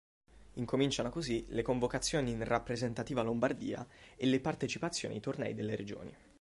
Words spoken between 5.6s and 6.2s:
Regioni.